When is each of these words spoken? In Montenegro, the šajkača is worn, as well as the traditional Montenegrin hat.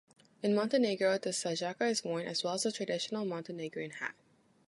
In 0.41 0.53
Montenegro, 0.59 1.19
the 1.19 1.29
šajkača 1.39 1.91
is 1.91 2.03
worn, 2.03 2.25
as 2.25 2.43
well 2.43 2.55
as 2.55 2.63
the 2.63 2.71
traditional 2.71 3.23
Montenegrin 3.23 3.91
hat. 3.99 4.15